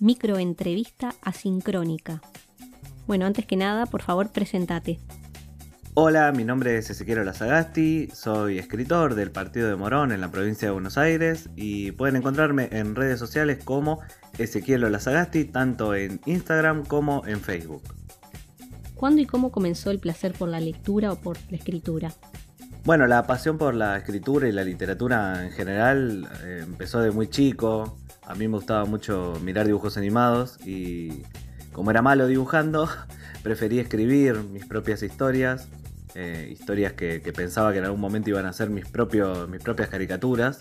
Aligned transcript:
microentrevista 0.00 1.14
asincrónica. 1.22 2.22
Bueno, 3.06 3.26
antes 3.26 3.46
que 3.46 3.56
nada, 3.56 3.86
por 3.86 4.02
favor, 4.02 4.30
presentate. 4.30 4.98
Hola, 5.94 6.30
mi 6.30 6.44
nombre 6.44 6.78
es 6.78 6.90
Ezequiel 6.90 7.20
Olazagasti, 7.20 8.08
soy 8.12 8.58
escritor 8.58 9.16
del 9.16 9.32
Partido 9.32 9.68
de 9.68 9.74
Morón 9.74 10.12
en 10.12 10.20
la 10.20 10.30
provincia 10.30 10.68
de 10.68 10.72
Buenos 10.72 10.96
Aires 10.96 11.50
y 11.56 11.90
pueden 11.92 12.14
encontrarme 12.14 12.68
en 12.70 12.94
redes 12.94 13.18
sociales 13.18 13.58
como 13.64 14.00
Ezequiel 14.38 14.84
Olazagasti, 14.84 15.44
tanto 15.46 15.96
en 15.96 16.20
Instagram 16.24 16.84
como 16.84 17.26
en 17.26 17.40
Facebook. 17.40 17.82
¿Cuándo 18.94 19.20
y 19.22 19.26
cómo 19.26 19.50
comenzó 19.50 19.90
el 19.90 19.98
placer 19.98 20.34
por 20.34 20.48
la 20.48 20.60
lectura 20.60 21.12
o 21.12 21.16
por 21.16 21.36
la 21.50 21.56
escritura? 21.56 22.12
Bueno, 22.84 23.06
la 23.06 23.26
pasión 23.26 23.58
por 23.58 23.74
la 23.74 23.96
escritura 23.96 24.48
y 24.48 24.52
la 24.52 24.62
literatura 24.62 25.44
en 25.44 25.50
general 25.50 26.28
eh, 26.44 26.60
empezó 26.62 27.00
de 27.00 27.10
muy 27.10 27.28
chico. 27.28 27.98
A 28.28 28.34
mí 28.34 28.46
me 28.46 28.56
gustaba 28.56 28.84
mucho 28.84 29.40
mirar 29.42 29.66
dibujos 29.66 29.96
animados 29.96 30.58
y 30.64 31.24
como 31.72 31.90
era 31.90 32.02
malo 32.02 32.26
dibujando, 32.26 32.88
preferí 33.42 33.80
escribir 33.80 34.36
mis 34.44 34.66
propias 34.66 35.02
historias 35.02 35.68
eh, 36.14 36.48
historias 36.50 36.94
que, 36.94 37.20
pensaba 37.34 37.72
que 37.72 37.78
en 37.78 37.84
algún 37.84 38.00
momento 38.00 38.30
iban 38.30 38.46
a 38.46 38.52
ser 38.52 38.70
mis, 38.70 38.84
mis 38.84 39.62
propias 39.62 39.88
caricaturas. 39.88 40.60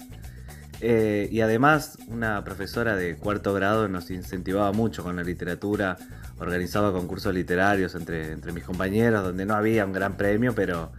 Eh, 0.80 1.28
y 1.32 1.42
además 1.42 1.98
una 2.08 2.44
profesora 2.44 2.95
de 2.95 3.16
cuarto 3.16 3.54
grado 3.56 3.88
nos 3.88 4.12
incentivaba 4.12 4.72
mucho 4.72 5.04
con 5.04 5.16
la 5.16 5.23
literatura, 5.23 5.98
organizaba 6.38 6.94
concursos 6.94 7.34
literarios 7.34 7.95
entre, 7.95 8.31
entre 8.31 8.52
mis 8.52 8.64
compañeros, 8.64 9.23
donde 9.23 9.45
no 9.45 9.56
había 9.56 9.86
un 9.86 9.94
gran 9.94 10.16
premio, 10.16 10.54
pero 10.54 10.92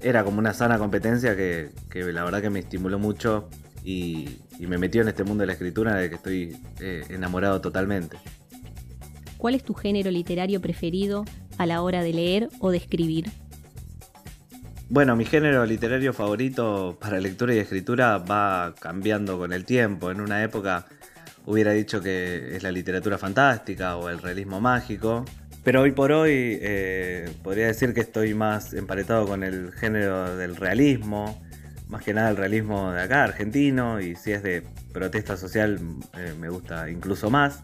era 0.00 0.24
como 0.24 0.40
una 0.40 0.54
sana 0.54 0.78
competencia 0.78 1.36
que, 1.36 1.70
la 1.94 2.24
verdad 2.24 2.42
que 2.42 2.50
me 2.50 2.58
estimuló 2.58 2.98
mucho 2.98 3.48
y, 3.84 4.38
me 4.60 4.78
metió 4.78 5.02
en 5.02 5.08
este 5.08 5.24
mundo 5.24 5.42
de 5.42 5.46
la 5.46 5.54
escritura 5.54 5.96
de 5.96 6.08
que 6.10 6.16
estoy 6.16 6.56
eh, 6.80 7.04
enamorado 7.08 7.60
totalmente. 7.60 8.18
¿Cuál 9.38 9.54
es 9.54 9.64
tu 9.64 9.74
género 9.74 10.10
literario 10.10 10.60
preferido 10.60 11.24
a 11.56 11.66
la 11.66 11.82
hora 11.82 12.02
de 12.02 12.12
leer 12.12 12.48
o 12.60 12.70
de 12.70 12.76
escribir? 12.76 13.30
Bueno, 14.90 15.16
mi 15.16 15.24
género 15.24 15.64
literario 15.64 16.12
favorito 16.12 16.98
para 17.00 17.20
lectura 17.20 17.54
y 17.54 17.58
escritura 17.58 18.18
va 18.18 18.74
cambiando 18.78 19.38
con 19.38 19.52
el 19.52 19.64
tiempo. 19.64 20.10
En 20.10 20.20
una 20.20 20.42
época 20.42 20.86
hubiera 21.46 21.72
dicho 21.72 22.00
que 22.00 22.56
es 22.56 22.62
la 22.62 22.72
literatura 22.72 23.16
fantástica 23.16 23.96
o 23.96 24.08
el 24.08 24.18
realismo 24.18 24.60
mágico, 24.60 25.24
pero 25.62 25.82
hoy 25.82 25.92
por 25.92 26.12
hoy 26.12 26.58
eh, 26.60 27.30
podría 27.42 27.66
decir 27.66 27.94
que 27.94 28.00
estoy 28.00 28.34
más 28.34 28.74
emparetado 28.74 29.26
con 29.26 29.42
el 29.42 29.72
género 29.72 30.36
del 30.36 30.56
realismo, 30.56 31.40
más 31.90 32.04
que 32.04 32.14
nada 32.14 32.30
el 32.30 32.36
realismo 32.36 32.92
de 32.92 33.02
acá, 33.02 33.24
argentino, 33.24 34.00
y 34.00 34.14
si 34.16 34.32
es 34.32 34.42
de 34.42 34.62
protesta 34.92 35.36
social 35.36 35.78
eh, 36.16 36.34
me 36.38 36.48
gusta 36.48 36.88
incluso 36.88 37.30
más. 37.30 37.62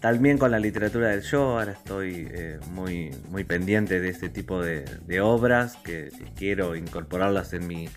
También 0.00 0.38
con 0.38 0.50
la 0.50 0.58
literatura 0.58 1.08
del 1.08 1.22
yo, 1.22 1.58
ahora 1.58 1.72
estoy 1.72 2.28
eh, 2.30 2.58
muy, 2.70 3.10
muy 3.28 3.44
pendiente 3.44 4.00
de 4.00 4.08
este 4.08 4.28
tipo 4.30 4.62
de, 4.62 5.20
obras 5.20 5.76
que, 5.84 6.10
quiero 6.36 6.74
incorporarlas 6.76 7.52
en 7.52 7.66
mi, 7.66 7.88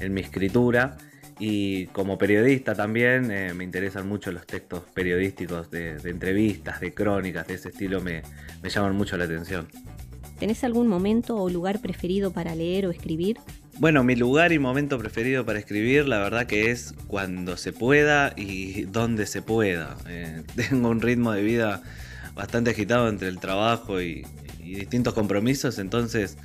en 0.00 0.14
mi 0.14 0.22
escritura. 0.22 0.96
Y 1.38 1.86
como 1.88 2.18
periodista 2.18 2.74
también 2.74 3.30
eh, 3.30 3.52
me 3.54 3.64
interesan 3.64 4.08
mucho 4.08 4.32
los 4.32 4.46
textos 4.46 4.82
periodísticos 4.94 5.70
de, 5.70 5.96
entrevistas, 6.04 6.80
de 6.80 6.92
crónicas, 6.92 7.46
de 7.46 7.54
ese 7.54 7.68
estilo 7.68 8.00
me, 8.00 8.22
me 8.62 8.68
llaman 8.68 8.96
mucho 8.96 9.16
la 9.16 9.24
atención. 9.24 9.68
¿Tenés 10.42 10.64
algún 10.64 10.88
momento 10.88 11.36
o 11.36 11.48
lugar 11.48 11.78
preferido 11.78 12.32
para 12.32 12.56
leer 12.56 12.86
o 12.86 12.90
escribir? 12.90 13.38
Bueno, 13.78 14.02
mi 14.02 14.16
lugar 14.16 14.50
y 14.50 14.58
momento 14.58 14.98
preferido 14.98 15.46
para 15.46 15.60
escribir, 15.60 16.08
la 16.08 16.18
verdad 16.18 16.48
que 16.48 16.72
es 16.72 16.94
cuando 17.06 17.56
se 17.56 17.72
pueda 17.72 18.32
y 18.36 18.82
donde 18.86 19.26
se 19.26 19.40
pueda. 19.40 19.96
Eh, 20.08 20.42
tengo 20.56 20.88
un 20.88 21.00
ritmo 21.00 21.30
de 21.30 21.44
vida 21.44 21.80
bastante 22.34 22.70
agitado 22.70 23.08
entre 23.08 23.28
el 23.28 23.38
trabajo 23.38 24.02
y, 24.02 24.26
distintos 24.58 25.14
compromisos, 25.14 25.78
entonces 25.78 26.38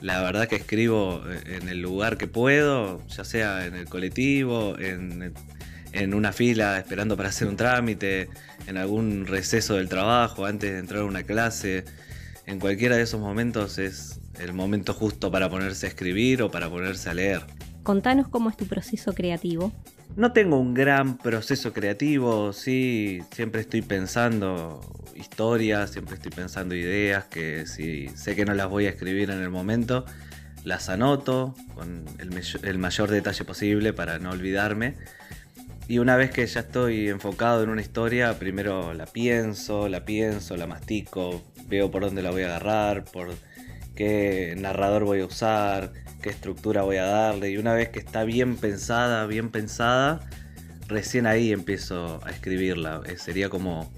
la 0.00 0.20
verdad 0.20 0.48
que 0.48 0.56
escribo 0.56 1.22
en 1.46 1.68
el 1.68 1.80
lugar 1.80 2.16
que 2.16 2.26
puedo, 2.26 3.06
ya 3.06 3.22
sea 3.22 3.66
en 3.66 3.76
el 3.76 3.88
colectivo, 3.88 4.76
en, 4.80 5.32
en 5.92 6.12
una 6.12 6.32
fila 6.32 6.76
esperando 6.76 7.16
para 7.16 7.28
hacer 7.28 7.46
un 7.46 7.54
trámite, 7.54 8.28
en 8.66 8.78
algún 8.78 9.26
receso 9.28 9.74
del 9.74 9.88
trabajo, 9.88 10.44
antes 10.44 10.72
de 10.72 10.78
entrar 10.80 11.02
a 11.02 11.04
una 11.04 11.22
clase. 11.22 11.84
En 12.46 12.60
cualquiera 12.60 12.96
de 12.96 13.02
esos 13.02 13.20
momentos 13.20 13.78
es 13.78 14.20
el 14.38 14.52
momento 14.52 14.92
justo 14.92 15.30
para 15.30 15.48
ponerse 15.48 15.86
a 15.86 15.88
escribir 15.88 16.42
o 16.42 16.50
para 16.50 16.68
ponerse 16.68 17.08
a 17.10 17.14
leer. 17.14 17.42
Contanos 17.82 18.28
cómo 18.28 18.50
es 18.50 18.56
tu 18.56 18.66
proceso 18.66 19.14
creativo. 19.14 19.72
No 20.16 20.32
tengo 20.32 20.58
un 20.58 20.74
gran 20.74 21.18
proceso 21.18 21.72
creativo, 21.72 22.52
sí, 22.52 23.20
siempre 23.32 23.62
estoy 23.62 23.82
pensando 23.82 24.80
historias, 25.16 25.90
siempre 25.90 26.14
estoy 26.14 26.30
pensando 26.30 26.74
ideas 26.74 27.24
que 27.24 27.66
si 27.66 28.08
sé 28.08 28.36
que 28.36 28.44
no 28.44 28.54
las 28.54 28.68
voy 28.68 28.86
a 28.86 28.90
escribir 28.90 29.30
en 29.30 29.40
el 29.40 29.50
momento, 29.50 30.04
las 30.64 30.88
anoto 30.88 31.54
con 31.74 32.04
el, 32.18 32.78
mayor 32.78 33.10
detalle 33.10 33.44
posible 33.44 33.92
para 33.92 34.18
no 34.18 34.30
olvidarme. 34.30 34.94
Y 35.86 35.98
una 35.98 36.16
vez 36.16 36.30
que 36.30 36.46
ya 36.46 36.60
estoy 36.60 37.08
enfocado 37.08 37.62
en 37.62 37.68
una 37.68 37.82
historia, 37.82 38.38
primero 38.38 38.94
la 38.94 39.04
pienso, 39.04 39.88
la 39.88 40.06
pienso, 40.06 40.56
la 40.56 40.66
mastico, 40.66 41.42
veo 41.68 41.90
por 41.90 42.02
dónde 42.02 42.22
la 42.22 42.30
voy 42.30 42.42
a 42.42 42.46
agarrar, 42.46 43.04
por 43.04 43.34
qué 43.94 44.54
narrador 44.56 45.04
voy 45.04 45.20
a 45.20 45.26
usar, 45.26 45.92
qué 46.22 46.30
estructura 46.30 46.82
voy 46.82 46.96
a 46.96 47.04
darle. 47.04 47.50
Y 47.50 47.58
una 47.58 47.74
vez 47.74 47.90
que 47.90 47.98
está 47.98 48.24
bien 48.24 48.56
pensada, 48.56 49.26
bien 49.26 49.50
pensada, 49.50 50.20
recién 50.88 51.26
ahí 51.26 51.52
empiezo 51.52 52.18
a 52.24 52.30
escribirla. 52.30 53.02
Eh, 53.06 53.18
sería 53.18 53.50
como 53.50 53.92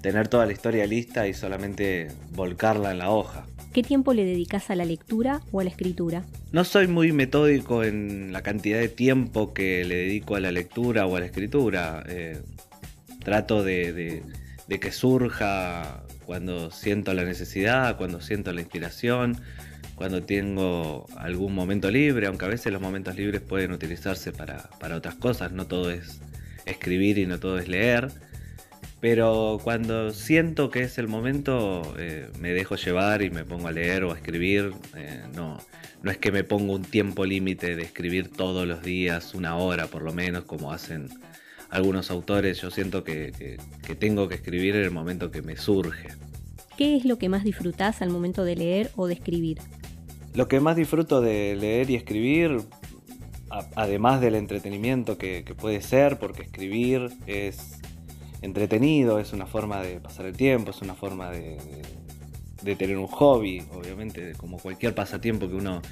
tener 0.00 0.28
toda 0.28 0.46
la 0.46 0.52
historia 0.52 0.86
lista 0.86 1.28
y 1.28 1.34
solamente 1.34 2.08
volcarla 2.30 2.92
en 2.92 2.98
la 2.98 3.10
hoja. 3.10 3.44
¿Qué 3.76 3.82
tiempo 3.82 4.14
le 4.14 4.24
dedicas 4.24 4.70
a 4.70 4.74
la 4.74 4.86
lectura 4.86 5.42
o 5.52 5.60
a 5.60 5.64
la 5.64 5.68
escritura? 5.68 6.24
No 6.50 6.64
soy 6.64 6.88
muy 6.88 7.12
metódico 7.12 7.84
en 7.84 8.32
la 8.32 8.40
cantidad 8.40 8.78
de 8.78 8.88
tiempo 8.88 9.52
que 9.52 9.84
le 9.84 9.96
dedico 9.96 10.34
a 10.34 10.40
la 10.40 10.50
lectura 10.50 11.04
o 11.04 11.14
a 11.14 11.20
la 11.20 11.26
escritura. 11.26 12.02
Eh, 12.08 12.40
trato 13.22 13.62
de 13.62 14.22
que 14.80 14.92
surja 14.92 16.02
cuando 16.24 16.70
siento 16.70 17.12
la 17.12 17.24
necesidad, 17.24 17.98
cuando 17.98 18.22
siento 18.22 18.50
la 18.54 18.62
inspiración, 18.62 19.36
cuando 19.94 20.22
tengo 20.22 21.04
algún 21.18 21.54
momento 21.54 21.90
libre, 21.90 22.28
aunque 22.28 22.46
a 22.46 22.48
veces 22.48 22.72
los 22.72 22.80
momentos 22.80 23.14
libres 23.14 23.42
pueden 23.42 23.72
utilizarse 23.72 24.32
para, 24.32 24.70
otras 24.96 25.16
cosas, 25.16 25.52
no 25.52 25.66
todo 25.66 25.90
es 25.90 26.22
escribir 26.64 27.18
y 27.18 27.26
no 27.26 27.38
todo 27.38 27.58
es 27.58 27.68
leer. 27.68 28.08
Pero 29.00 29.60
cuando 29.62 30.10
siento 30.10 30.70
que 30.70 30.82
es 30.82 30.98
el 30.98 31.06
momento, 31.06 31.94
eh, 31.98 32.28
me 32.40 32.52
dejo 32.52 32.76
llevar 32.76 33.22
y 33.22 33.30
me 33.30 33.44
pongo 33.44 33.68
a 33.68 33.72
leer 33.72 34.04
o 34.04 34.12
a 34.12 34.16
escribir. 34.16 34.72
Eh, 34.96 35.22
no, 35.34 35.58
no 36.02 36.10
es 36.10 36.18
que 36.18 36.32
me 36.32 36.44
pongo 36.44 36.74
un 36.74 36.82
tiempo 36.82 37.24
límite 37.24 37.76
de 37.76 37.82
escribir 37.82 38.30
todos 38.30 38.66
los 38.66 38.82
días, 38.82 39.34
una 39.34 39.56
hora 39.56 39.86
por 39.86 40.02
lo 40.02 40.12
menos, 40.12 40.44
como 40.44 40.72
hacen 40.72 41.10
algunos 41.70 42.10
autores, 42.10 42.60
yo 42.60 42.70
siento 42.70 43.04
que, 43.04 43.58
tengo 43.98 44.28
que 44.28 44.36
escribir 44.36 44.76
en 44.76 44.82
el 44.82 44.90
momento 44.90 45.30
que 45.30 45.42
me 45.42 45.56
surge. 45.56 46.08
¿Qué 46.76 46.96
es 46.96 47.04
lo 47.04 47.18
que 47.18 47.28
más 47.28 47.44
disfrutás 47.44 48.02
al 48.02 48.10
momento 48.10 48.44
de 48.44 48.56
leer 48.56 48.90
o 48.96 49.06
de 49.06 49.14
escribir? 49.14 49.58
Lo 50.34 50.48
que 50.48 50.60
más 50.60 50.76
disfruto 50.76 51.20
de 51.20 51.56
leer 51.56 51.90
y 51.90 51.96
escribir, 51.96 52.58
además 53.74 54.20
del 54.20 54.34
entretenimiento 54.34 55.16
que, 55.16 55.42
puede 55.58 55.80
ser, 55.80 56.18
porque 56.18 56.42
escribir 56.42 57.10
es 57.26 57.80
entretenido, 58.42 59.18
es 59.18 59.32
una 59.32 59.46
forma 59.46 59.82
de 59.82 60.00
pasar 60.00 60.26
el 60.26 60.36
tiempo, 60.36 60.70
es 60.70 60.82
una 60.82 60.94
forma 60.94 61.30
de, 61.30 61.58
de 62.62 62.76
tener 62.76 62.98
un 62.98 63.06
hobby, 63.06 63.62
obviamente, 63.72 64.32
como 64.36 64.58
cualquier 64.58 64.94
pasatiempo 64.94 65.48
que 65.48 65.54
uno, 65.54 65.82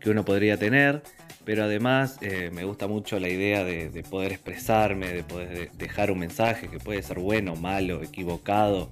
que 0.00 0.10
uno 0.10 0.24
podría 0.24 0.56
tener 0.56 1.02
pero 1.44 1.64
además 1.64 2.18
eh, 2.20 2.50
me 2.52 2.64
gusta 2.64 2.86
mucho 2.86 3.18
la 3.18 3.28
idea 3.28 3.64
de, 3.64 4.04
poder 4.08 4.32
expresarme, 4.32 5.08
de 5.08 5.24
poder 5.24 5.70
dejar 5.72 6.10
un 6.10 6.18
mensaje 6.18 6.68
que 6.68 6.78
puede 6.78 7.02
ser 7.02 7.18
bueno, 7.18 7.56
malo, 7.56 8.02
equivocado 8.02 8.90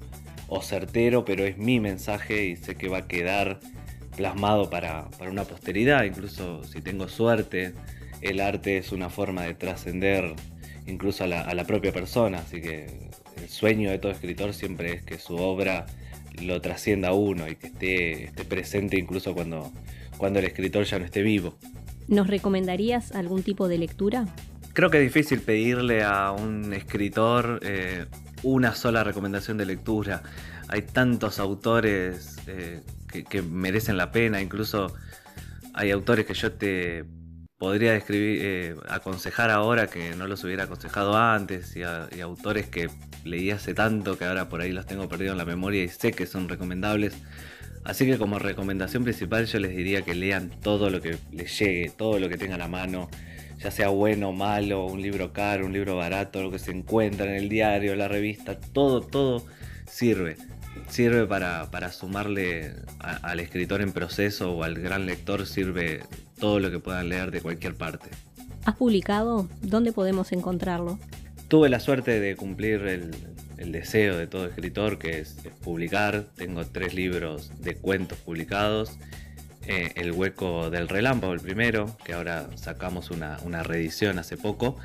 o 0.49 0.63
certero, 0.63 1.25
pero 1.25 1.45
es 1.45 1.59
mi 1.59 1.79
mensaje 1.79 2.47
y 2.47 2.57
sé 2.57 2.75
que 2.75 2.89
va 2.89 2.99
a 2.99 3.09
quedar 3.09 3.61
plasmado 4.17 4.69
para, 4.69 5.09
una 5.29 5.45
posteridad, 5.45 6.05
incluso 6.05 6.65
si 6.65 6.81
tengo 6.81 7.09
suerte, 7.09 7.73
el 8.21 8.41
arte 8.41 8.79
es 8.79 8.93
una 8.93 9.11
forma 9.11 9.43
de 9.43 9.55
trascender 9.55 10.35
incluso 10.87 11.25
a 11.25 11.27
la, 11.27 11.65
propia 11.65 11.93
persona, 11.93 12.39
así 12.39 12.61
que 12.61 13.11
el 13.37 13.49
sueño 13.49 13.91
de 13.91 13.99
todo 13.99 14.13
escritor 14.13 14.55
siempre 14.55 14.95
es 14.95 15.03
que 15.03 15.19
su 15.19 15.37
obra 15.37 15.87
lo 16.43 16.61
trascienda 16.61 17.09
a 17.09 17.13
uno 17.13 17.49
y 17.49 17.57
que 17.57 17.67
esté, 17.69 18.25
esté 18.25 18.45
presente 18.45 18.99
incluso 18.99 19.35
cuando, 19.35 19.73
cuando 20.17 20.39
el 20.39 20.45
escritor 20.47 20.85
ya 20.85 20.99
no 20.99 21.05
esté 21.05 21.23
vivo. 21.23 21.57
¿Nos 22.09 22.27
recomendarías 22.27 23.13
algún 23.13 23.43
tipo 23.43 23.69
de 23.69 23.79
lectura? 23.79 24.27
Creo 24.73 24.91
que 24.91 24.99
es 24.99 25.05
difícil 25.05 25.41
pedirle 25.41 26.03
a 26.03 26.33
un 26.33 26.73
escritor 26.73 27.61
eh, 27.63 28.07
una 28.43 28.75
sola 28.75 29.05
recomendación 29.05 29.59
de 29.59 29.67
lectura. 29.67 30.23
Hay 30.69 30.83
tantos 30.83 31.39
autores 31.39 32.37
eh, 32.47 32.83
que, 33.29 33.43
merecen 33.43 33.97
la 33.97 34.13
pena, 34.13 34.41
incluso 34.41 34.95
hay 35.75 35.91
autores 35.91 36.27
que 36.27 36.35
yo 36.35 36.53
te 36.53 37.05
podría 37.61 37.93
describir, 37.93 38.41
eh, 38.43 38.77
aconsejar 38.89 39.51
ahora 39.51 39.87
que 39.87 40.17
no 40.17 40.27
los 40.27 40.43
hubiera 40.45 40.65
aconsejado 40.65 41.15
antes 41.19 41.77
y, 41.77 41.81
y, 41.81 42.21
autores 42.23 42.67
que 42.67 42.89
leí 43.23 43.51
hace 43.51 43.75
tanto 43.75 44.17
que 44.17 44.25
ahora 44.25 44.49
por 44.49 44.63
ahí 44.63 44.73
los 44.73 44.87
tengo 44.87 45.11
perdido 45.11 45.33
en 45.33 45.39
la 45.39 45.45
memoria 45.45 45.85
y 45.85 45.89
sé 45.89 46.13
que 46.13 46.25
son 46.25 46.49
recomendables. 46.49 47.19
Así 47.85 48.07
que 48.07 48.17
como 48.17 48.39
recomendación 48.39 49.05
principal 49.05 49.45
yo 49.45 49.59
les 49.59 49.77
diría 49.77 50.01
que 50.01 50.15
lean 50.15 50.49
todo 50.63 50.89
lo 50.89 51.03
que 51.03 51.19
les 51.33 51.59
llegue, 51.59 51.93
todo 51.95 52.19
lo 52.19 52.31
que 52.31 52.39
tengan 52.39 52.63
a 52.63 52.69
mano, 52.69 53.11
ya 53.59 53.71
sea 53.71 53.91
bueno, 53.91 54.33
malo, 54.33 54.87
un 54.87 55.03
libro 55.03 55.35
caro, 55.35 55.67
un 55.67 55.75
libro 55.75 55.97
barato, 55.97 56.43
lo 56.43 56.51
que 56.51 56.59
se 56.59 56.71
encuentra 56.71 57.27
en 57.27 57.35
el 57.35 57.51
diario, 57.51 57.95
la 57.95 58.09
revista, 58.09 58.59
todo, 58.59 59.03
todo 59.03 59.45
sirve. 59.87 60.39
Sirve 60.89 61.27
para, 61.27 61.93
sumarle 61.93 62.73
al 63.01 63.39
escritor 63.39 63.83
en 63.83 63.93
proceso 63.93 64.53
o 64.53 64.65
al 64.65 64.77
gran 64.77 65.05
lector, 65.05 65.47
sirve 65.47 66.01
todo 66.41 66.59
lo 66.59 66.71
que 66.71 66.81
puedan 66.81 67.09
leer 67.09 67.31
de 67.31 67.41
cualquier 67.41 67.75
parte. 67.75 68.11
¿Has 68.65 68.77
publicado? 68.77 69.49
¿Dónde 69.63 69.93
podemos 69.93 70.33
encontrarlo? 70.33 70.99
Tuve 71.49 71.69
la 71.69 71.81
suerte 71.81 72.19
de 72.19 72.37
cumplir 72.37 72.83
el, 72.87 73.73
deseo 73.73 74.17
de 74.17 74.27
todo 74.27 74.47
escritor, 74.47 74.99
que 74.99 75.21
es, 75.21 75.37
publicar. 75.63 76.25
Tengo 76.37 76.65
tres 76.65 76.95
libros 76.95 77.53
de 77.61 77.77
cuentos 77.77 78.19
publicados. 78.19 78.99
Eh, 79.67 79.93
el 79.97 80.13
hueco 80.13 80.71
del 80.71 80.89
relámpago, 80.89 81.33
el 81.35 81.41
primero, 81.41 81.97
que 82.05 82.15
ahora 82.15 82.49
sacamos 82.57 83.11
una, 83.11 83.39
una 83.45 83.63
reedición 83.63 84.19
hace 84.19 84.37
poco. 84.37 84.77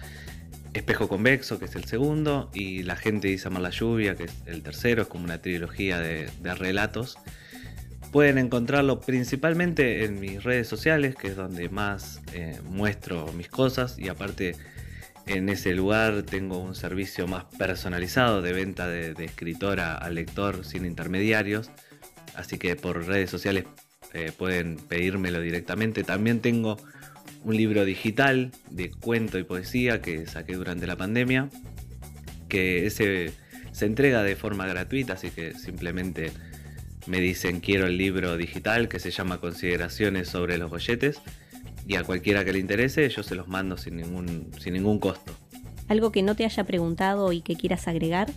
Espejo 0.75 1.07
Convexo, 1.07 1.57
que 1.57 1.65
es 1.65 1.75
el 1.75 1.85
segundo, 1.85 2.49
y 2.53 2.83
La 2.83 2.97
gente 2.97 3.29
dice 3.29 3.47
amar 3.47 3.61
la 3.61 3.69
lluvia, 3.69 4.15
que 4.15 4.25
es 4.25 4.33
el 4.45 4.61
tercero, 4.61 5.03
es 5.03 5.07
como 5.07 5.23
una 5.23 5.41
trilogía 5.41 5.99
de, 5.99 6.29
relatos. 6.55 7.17
Pueden 8.15 8.37
encontrarlo 8.37 9.01
principalmente 9.01 10.05
en 10.05 10.21
mis 10.21 10.41
redes 10.41 10.69
sociales, 10.69 11.17
que 11.17 11.27
es 11.27 11.35
donde 11.35 11.67
más 11.67 12.21
eh, 12.31 12.57
muestro 12.63 13.29
mis 13.33 13.49
cosas, 13.49 13.99
y 13.99 14.07
aparte 14.07 14.55
en 15.27 15.49
ese 15.49 15.73
lugar 15.73 16.23
tengo 16.23 16.59
un 16.59 16.75
servicio 16.75 17.27
más 17.27 17.43
personalizado 17.57 18.41
de 18.41 18.53
venta 18.53 18.87
de, 18.87 19.11
escritora 19.25 19.95
al 19.95 20.15
lector 20.15 20.63
sin 20.63 20.85
intermediarios, 20.85 21.71
así 22.35 22.57
que 22.57 22.77
por 22.77 23.05
redes 23.05 23.29
sociales 23.29 23.65
eh, 24.13 24.31
pueden 24.31 24.77
pedírmelo 24.77 25.41
directamente. 25.41 26.05
También 26.05 26.39
tengo 26.39 26.77
un 27.43 27.57
libro 27.57 27.83
digital 27.83 28.53
de 28.69 28.91
cuento 28.91 29.39
y 29.39 29.43
poesía 29.43 30.01
que 30.01 30.25
saqué 30.25 30.53
durante 30.55 30.87
la 30.87 30.95
pandemia, 30.95 31.49
que 32.47 32.85
ese 32.85 33.33
se 33.73 33.85
entrega 33.85 34.23
de 34.23 34.37
forma 34.37 34.65
gratuita, 34.67 35.15
así 35.15 35.31
que 35.31 35.53
simplemente 35.53 36.31
me 37.07 37.19
dicen 37.19 37.59
quiero 37.59 37.87
el 37.87 37.97
libro 37.97 38.37
digital 38.37 38.87
que 38.87 38.99
se 38.99 39.11
llama 39.11 39.39
Consideraciones 39.39 40.29
sobre 40.29 40.57
los 40.57 40.69
bolletes 40.69 41.21
y 41.87 41.95
a 41.95 42.03
cualquiera 42.03 42.43
que 42.43 42.53
le 42.53 42.59
interese 42.59 43.07
yo 43.09 43.23
se 43.23 43.35
los 43.35 43.47
mando 43.47 43.77
sin 43.77 43.97
ningún, 43.97 44.51
sin 44.59 44.73
ningún 44.73 44.99
costo. 44.99 45.33
¿Algo 45.87 46.11
que 46.11 46.23
no 46.23 46.35
te 46.35 46.45
haya 46.45 46.63
preguntado 46.63 47.31
y 47.31 47.41
que 47.41 47.55
quieras 47.55 47.87
agregar? 47.87 48.31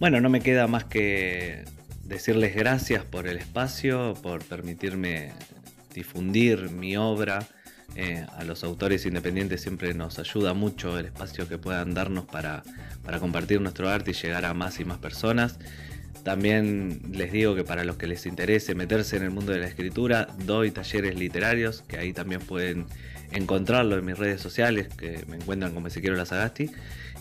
Bueno, 0.00 0.20
no 0.20 0.28
me 0.30 0.40
queda 0.40 0.66
más 0.66 0.84
que 0.84 1.64
decirles 2.04 2.54
gracias 2.54 3.04
por 3.04 3.28
el 3.28 3.38
espacio, 3.38 4.14
por 4.22 4.42
permitirme 4.44 5.32
difundir 5.94 6.70
mi 6.70 6.96
obra 6.96 7.46
eh, 7.96 8.26
a 8.36 8.44
los 8.44 8.64
autores 8.64 9.06
independientes 9.06 9.62
siempre 9.62 9.94
nos 9.94 10.18
ayuda 10.18 10.54
mucho 10.54 10.98
el 10.98 11.06
espacio 11.06 11.48
que 11.48 11.58
puedan 11.58 11.94
darnos 11.94 12.26
para, 12.26 12.62
compartir 13.18 13.60
nuestro 13.60 13.88
arte 13.88 14.10
y 14.10 14.14
llegar 14.14 14.44
a 14.44 14.54
más 14.54 14.78
y 14.78 14.84
más 14.84 14.98
personas. 14.98 15.58
También 16.28 17.00
les 17.10 17.32
digo 17.32 17.54
que 17.54 17.64
para 17.64 17.84
los 17.84 17.96
que 17.96 18.06
les 18.06 18.26
interese 18.26 18.74
meterse 18.74 19.16
en 19.16 19.22
el 19.22 19.30
mundo 19.30 19.52
de 19.52 19.60
la 19.60 19.66
escritura, 19.66 20.28
doy 20.44 20.70
talleres 20.70 21.18
literarios, 21.18 21.80
que 21.88 21.96
ahí 21.96 22.12
también 22.12 22.42
pueden 22.42 22.84
encontrarlo 23.32 23.96
en 23.96 24.04
mis 24.04 24.18
redes 24.18 24.38
sociales, 24.38 24.88
que 24.88 25.24
me 25.26 25.36
encuentran 25.36 25.72
como 25.72 25.86
Ezequiel 25.86 26.18
Lazagasti. 26.18 26.70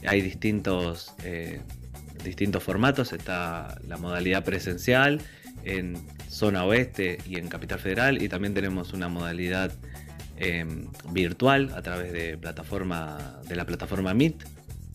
Hay 0.06 0.20
distintos, 0.20 1.14
eh, 1.24 1.62
distintos 2.22 2.62
formatos, 2.62 3.14
está 3.14 3.80
la 3.88 3.96
modalidad 3.96 4.44
presencial 4.44 5.22
en 5.64 5.96
zona 6.28 6.66
oeste 6.66 7.20
y 7.26 7.38
en 7.40 7.48
Capital 7.48 7.80
Federal, 7.80 8.22
y 8.22 8.28
también 8.28 8.54
tenemos 8.54 8.92
una 8.92 9.08
modalidad 9.08 9.72
Em, 10.40 10.86
virtual 11.10 11.72
a 11.76 11.82
través 11.82 12.14
de, 12.14 12.38
plataforma, 12.38 13.40
de 13.48 13.56
la 13.56 13.66
plataforma 13.66 14.14
Meet. 14.14 14.36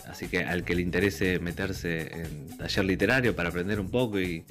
Así 0.09 0.29
que 0.29 0.45
al 0.45 0.65
que 0.65 0.75
le 0.75 0.83
interese 0.83 1.39
meterse 1.39 2.23
en 2.23 2.57
taller 2.57 2.85
literario 2.85 3.37
para 3.37 3.49
aprender 3.49 3.81
un 3.81 3.91
poco 3.91 4.21
y, 4.21 4.45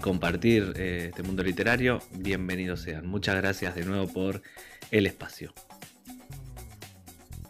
compartir 0.00 0.72
eh, 0.76 1.06
este 1.10 1.22
mundo 1.22 1.42
literario, 1.42 2.00
bienvenidos 2.12 2.80
sean. 2.80 3.06
Muchas 3.06 3.36
gracias 3.36 3.74
de 3.74 3.84
nuevo 3.84 4.08
por 4.08 4.42
el 4.90 5.06
espacio. 5.06 5.52